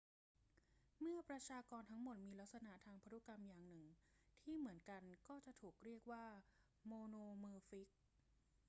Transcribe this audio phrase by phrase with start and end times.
[0.99, 3.83] เมื่อประชากรทั้งหมดมีลักษณะทางพันธุกรรมอย่างหนึ่ง
[4.43, 6.25] ที่เหมือนกันก็จะถูกเรียกว่า
[6.85, 7.89] โมโนมอร์ฟิก